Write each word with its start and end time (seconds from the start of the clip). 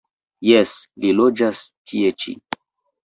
Jes, 0.51 0.73
li 1.05 1.11
loĝas 1.19 1.61
tie 1.93 2.13
ĉi. 2.25 2.39